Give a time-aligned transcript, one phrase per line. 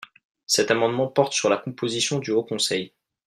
[0.47, 2.91] Cet amendement porte sur la composition du Haut conseil.